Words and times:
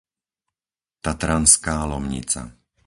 Tatranská 1.03 1.75
Lomnica 1.91 2.41